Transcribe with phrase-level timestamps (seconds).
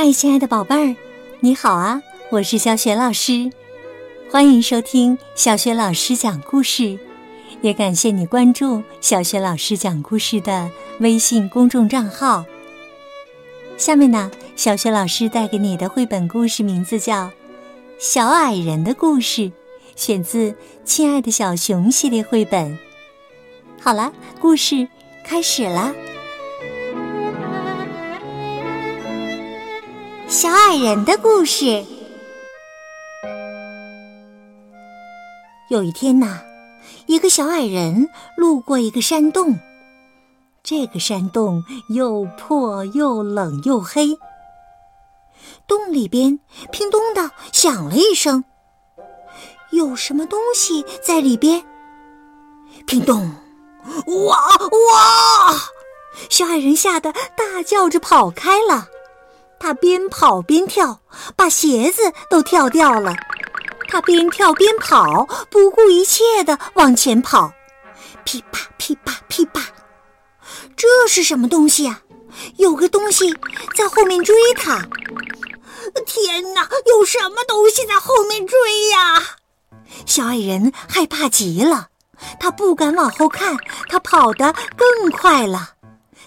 [0.00, 0.96] 嗨，亲爱的宝贝儿，
[1.40, 2.00] 你好啊！
[2.30, 3.50] 我是小雪老师，
[4.30, 6.96] 欢迎收听小雪老师讲故事，
[7.62, 10.70] 也感谢你关注小雪老师讲故事的
[11.00, 12.44] 微信公众账号。
[13.76, 17.24] 下面呢，小雪老师带给你的绘本故事名字叫
[17.98, 19.42] 《小矮人的故事》，
[19.96, 20.52] 选自
[20.84, 22.78] 《亲爱的小熊》系列绘本。
[23.80, 24.86] 好了，故事
[25.24, 25.92] 开始啦。
[30.28, 31.82] 小矮人的故事。
[35.70, 36.42] 有一天呐，
[37.06, 39.58] 一个小矮人路过一个山洞，
[40.62, 44.18] 这个山洞又破又冷又黑。
[45.66, 46.38] 洞里边
[46.70, 48.44] 叮咚的响了一声，
[49.70, 51.64] 有什么东西在里边？
[52.86, 53.30] 乒咚！
[54.26, 55.54] 哇哇！
[56.28, 58.88] 小矮人吓得大叫着跑开了。
[59.60, 61.00] 他边跑边跳，
[61.36, 63.14] 把鞋子都跳掉了。
[63.88, 67.52] 他边跳边跑，不顾一切的往前跑，
[68.24, 69.62] 噼啪噼啪噼啪。
[70.76, 72.00] 这是什么东西呀？
[72.56, 73.34] 有个东西
[73.76, 74.80] 在后面追他。
[76.06, 78.56] 天哪，有什么东西在后面追
[78.90, 79.22] 呀？
[80.06, 81.88] 小矮人害怕极了，
[82.38, 83.56] 他不敢往后看，
[83.88, 85.70] 他跑得更快了。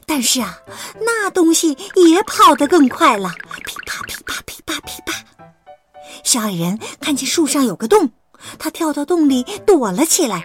[0.05, 0.57] 但是啊，
[0.99, 3.30] 那东西也跑得更快了，
[3.66, 5.13] 噼啪噼啪噼啪噼啪。
[6.23, 8.11] 小矮人看见树上有个洞，
[8.59, 10.44] 他跳到洞里躲了起来。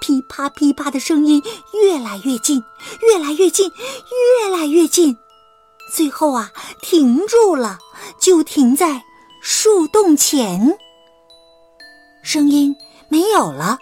[0.00, 2.62] 噼啪噼啪的声音越来越近，
[3.02, 3.70] 越来越近，
[4.40, 5.16] 越来越近，
[5.92, 7.78] 最后啊，停住了，
[8.20, 9.02] 就停在
[9.42, 10.78] 树洞前。
[12.22, 12.74] 声音
[13.08, 13.78] 没有了，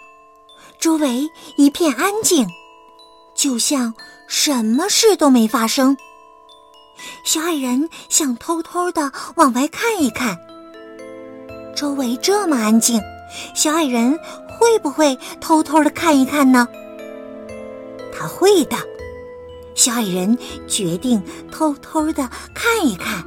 [0.79, 2.47] 周围一片安静，
[3.35, 3.93] 就像……
[4.27, 5.97] 什么事都没发生。
[7.23, 10.37] 小矮人想偷偷的往外看一看，
[11.75, 13.01] 周围这么安静，
[13.53, 14.17] 小矮人
[14.47, 16.67] 会不会偷偷的看一看呢？
[18.17, 18.77] 他会的。
[19.75, 21.21] 小矮人决定
[21.51, 23.23] 偷偷的看一看。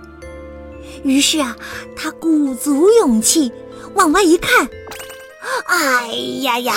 [1.04, 1.54] 于是啊，
[1.94, 3.52] 他鼓足勇气
[3.94, 4.66] 往外一看，
[5.66, 6.06] 哎
[6.40, 6.74] 呀呀！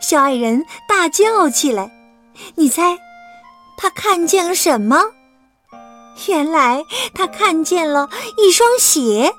[0.00, 1.92] 小矮人大叫起来。
[2.54, 2.98] 你猜？
[3.82, 4.96] 他看见了什么？
[6.28, 9.34] 原来他看见了一双鞋，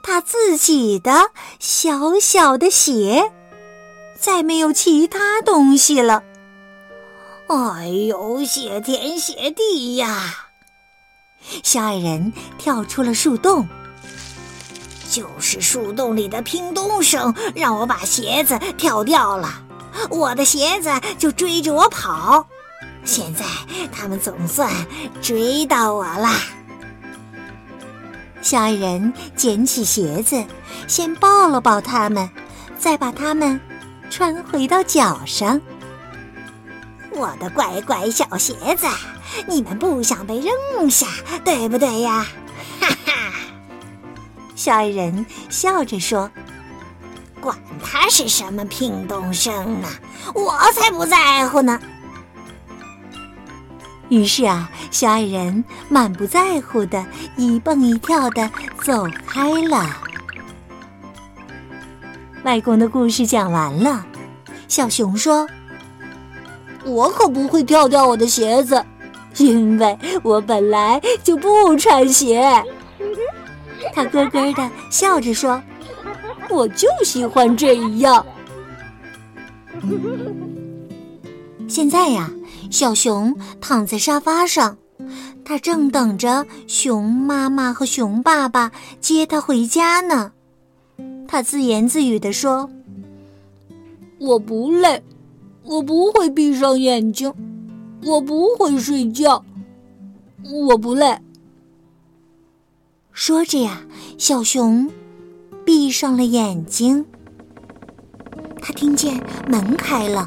[0.00, 3.32] 他自己的小小的鞋，
[4.16, 6.22] 再没有其他东西了。
[7.48, 10.46] 哎呦，谢天谢地呀！
[11.64, 13.66] 小矮人跳出了树洞，
[15.10, 19.52] 就是树洞里的乒咚声让我把鞋子跳掉了，
[20.10, 22.46] 我的鞋子就追着我跑。
[23.04, 23.44] 现在
[23.92, 24.70] 他们总算
[25.20, 26.30] 追到我了。
[28.42, 30.44] 小矮人捡起鞋子，
[30.86, 32.28] 先抱了抱他们，
[32.78, 33.60] 再把它们
[34.10, 35.60] 穿回到脚上。
[37.10, 38.86] 我的乖乖小鞋子，
[39.46, 41.06] 你们不想被扔下，
[41.44, 42.26] 对不对呀？
[42.80, 43.12] 哈哈！
[44.54, 46.30] 小矮人笑着说
[47.40, 49.88] ：“管他是什么乒咚声呢，
[50.34, 51.80] 我才不在乎呢。”
[54.10, 57.04] 于是啊，小矮人满不在乎的
[57.36, 58.50] 一蹦一跳的
[58.82, 59.96] 走开了。
[62.44, 64.04] 外公的故事讲完了，
[64.68, 65.48] 小熊说
[66.84, 68.84] ：“我可不会跳掉我的鞋子，
[69.38, 72.62] 因为我本来就不穿鞋。
[73.94, 75.62] ”他咯咯的笑着说
[76.50, 78.24] ：“我就喜欢这样。”
[81.66, 82.30] 现在呀。
[82.70, 84.76] 小熊躺在沙发上，
[85.44, 90.32] 它正等着熊妈妈和熊爸爸接它回家呢。
[91.26, 92.70] 它自言自语地说
[94.20, 95.02] ：“我不累，
[95.64, 97.32] 我不会闭上眼睛，
[98.04, 99.44] 我不会睡觉，
[100.66, 101.18] 我不累。”
[103.12, 103.82] 说着呀，
[104.18, 104.90] 小熊
[105.64, 107.04] 闭上了眼睛。
[108.60, 110.26] 他听见门开了。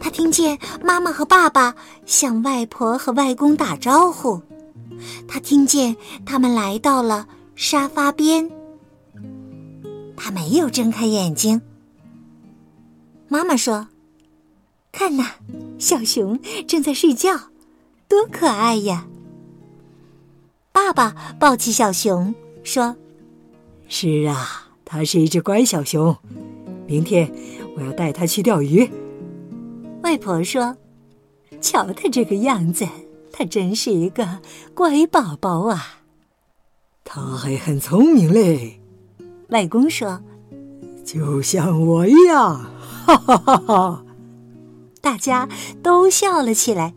[0.00, 1.74] 他听见妈妈和爸爸
[2.04, 4.40] 向外婆和外公打招呼，
[5.26, 8.50] 他听见他们来到了沙发边。
[10.16, 11.60] 他没有睁开眼睛。
[13.28, 13.88] 妈妈说
[14.92, 15.32] ：“看呐，
[15.78, 17.36] 小熊正在睡觉，
[18.08, 19.06] 多可爱呀！”
[20.72, 22.96] 爸爸抱起小熊说
[23.88, 26.16] ：“是啊，它是一只乖小熊，
[26.86, 27.30] 明天
[27.76, 28.88] 我要带它去钓鱼。”
[30.06, 30.76] 外婆说
[31.60, 32.86] ：“瞧他这个样子，
[33.32, 34.38] 他真是一个
[34.72, 35.98] 乖宝宝啊！”
[37.02, 38.80] 他还很聪明嘞。
[39.48, 40.22] 外公说
[41.04, 42.70] ：“就像我一样。”
[43.04, 44.04] 哈哈哈哈！
[45.00, 45.48] 大家
[45.82, 46.94] 都笑了起来。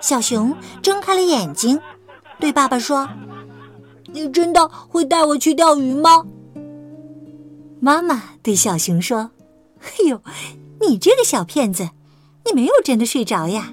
[0.00, 1.80] 小熊睁开了眼睛，
[2.40, 3.08] 对爸爸说
[4.12, 6.24] ：“你真的会带我去钓鱼吗？”
[7.78, 9.30] 妈妈对小熊说
[9.80, 10.20] ：“哎呦，
[10.80, 11.90] 你这个小骗子，
[12.44, 13.72] 你没有真的睡着呀？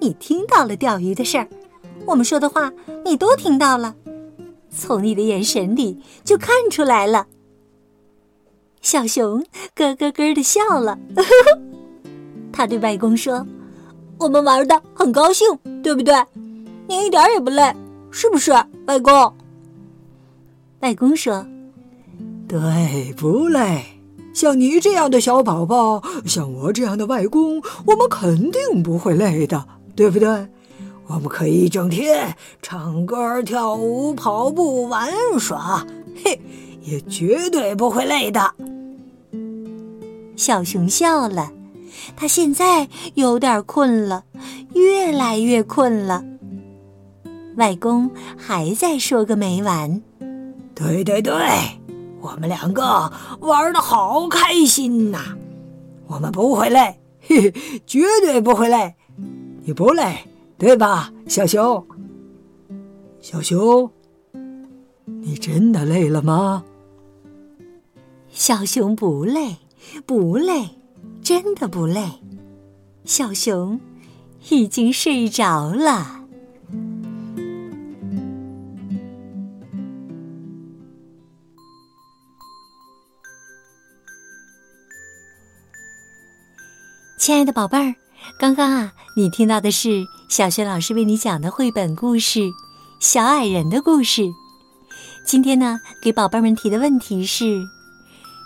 [0.00, 1.48] 你听到了钓鱼的事儿，
[2.06, 2.72] 我们说的话
[3.04, 3.94] 你都听到了，
[4.70, 7.26] 从你的眼神里就看出来了。”
[8.82, 9.44] 小熊
[9.76, 10.98] 咯咯咯的笑了，
[12.52, 13.46] 他对外公说
[14.18, 15.46] ：“我们玩的很高兴，
[15.84, 16.14] 对不对？
[16.88, 17.72] 你一点也不累，
[18.10, 18.50] 是不是，
[18.86, 19.34] 外公？”
[20.80, 21.46] 外公说。
[22.48, 23.91] 对，不累。
[24.32, 29.64] 像你这样的小宝宝，像我这样的外公，我们肯定不会累的，
[29.94, 30.46] 对不对？
[31.08, 35.86] 我们可以一整天唱歌、跳舞、跑步、玩耍，
[36.24, 36.40] 嘿，
[36.82, 38.54] 也绝对不会累的。
[40.36, 41.52] 小熊笑了，
[42.16, 44.24] 他现在有点困了，
[44.74, 46.24] 越来越困了。
[47.56, 50.00] 外公还在说个没完。
[50.74, 51.34] 对对对。
[52.22, 55.36] 我们两个玩的好开心呐！
[56.06, 58.94] 我们不会累，嘿嘿，绝对不会累。
[59.64, 60.24] 你不累，
[60.56, 61.84] 对吧，小熊？
[63.20, 63.90] 小熊，
[65.04, 66.62] 你真的累了吗？
[68.30, 69.56] 小熊不累，
[70.06, 70.70] 不累，
[71.22, 72.04] 真的不累。
[73.04, 73.80] 小熊
[74.48, 76.21] 已经睡着了。
[87.22, 87.94] 亲爱的宝贝儿，
[88.36, 92.40] 刚刚啊，你听到的是小学老师为你讲的绘本故事
[92.98, 94.22] 《小矮人的故事》。
[95.24, 97.62] 今天呢，给宝贝们提的问题是：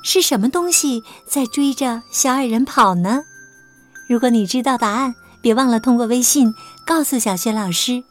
[0.05, 3.23] 是什么东西在追着小矮人跑呢？
[4.11, 6.53] 如果你知道答案，别忘了通过微信
[6.87, 8.05] 告诉小学老师。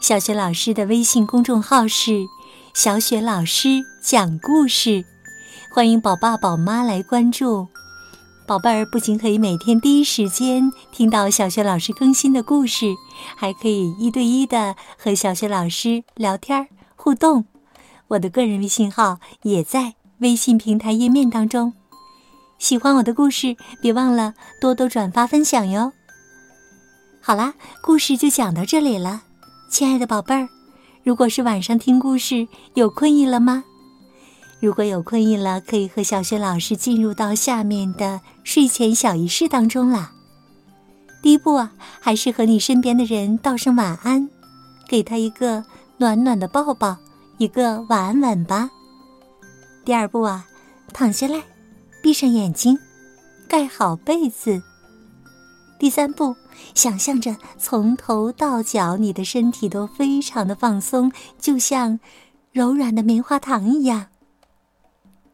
[0.00, 2.24] 小学老师的微信公众号是
[2.74, 5.04] “小雪老师讲故事”，
[5.68, 7.66] 欢迎宝爸宝妈来关注。
[8.46, 12.86] 宝贝儿不仅可以每天第一时间听到小学老师更新的故事，
[13.36, 17.44] 还可以一对一的和小学老师聊天互动。
[18.06, 21.72] 我的个人微信号也在微信平台页面当中。
[22.58, 25.92] 喜欢我的故事，别忘了多多转发分享哟。
[27.20, 29.22] 好啦，故事就讲到这里了，
[29.68, 30.48] 亲爱的宝贝儿，
[31.02, 33.64] 如果是晚上听故事，有困意了吗？
[34.58, 40.12] 如果有困意了，可以和小雪老师进入到下面的睡前小仪式当中啦。
[41.22, 44.28] 第一步啊，还是和你身边的人道声晚安，
[44.88, 45.64] 给他一个
[45.98, 46.96] 暖暖的抱抱，
[47.38, 48.70] 一个晚安吻吧。
[49.84, 50.46] 第二步啊，
[50.92, 51.42] 躺下来，
[52.02, 52.78] 闭上眼睛，
[53.46, 54.62] 盖好被子。
[55.78, 56.34] 第三步，
[56.74, 62.00] 想象着从头到脚你的身体都非常的放松，就像
[62.52, 64.06] 柔软的棉花糖一样。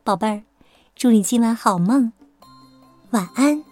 [0.04, 0.42] 宝贝儿，
[0.96, 2.12] 祝你今晚好梦，
[3.10, 3.62] 晚安。